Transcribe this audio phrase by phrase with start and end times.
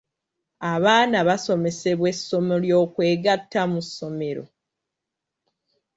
[0.73, 4.43] Abaana basomesebwa essomo ly'okwegatta mu ssomero?